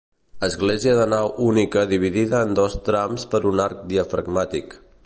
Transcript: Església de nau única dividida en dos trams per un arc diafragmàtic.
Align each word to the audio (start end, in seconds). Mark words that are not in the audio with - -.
Església 0.45 0.95
de 0.99 1.03
nau 1.11 1.29
única 1.49 1.85
dividida 1.93 2.41
en 2.47 2.59
dos 2.61 2.79
trams 2.89 3.31
per 3.35 3.45
un 3.53 3.65
arc 3.69 3.87
diafragmàtic. 3.95 4.79